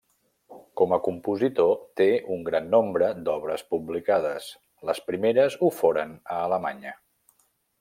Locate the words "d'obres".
3.27-3.65